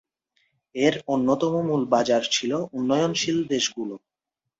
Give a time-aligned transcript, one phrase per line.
[0.75, 3.95] এর অন্যতম মূল বাজার ছিল উন্নয়নশীল দেশগুলো।